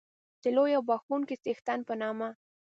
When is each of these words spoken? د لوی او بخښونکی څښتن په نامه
د 0.43 0.45
لوی 0.55 0.71
او 0.77 0.83
بخښونکی 0.89 1.35
څښتن 1.43 1.79
په 1.87 1.93
نامه 2.01 2.29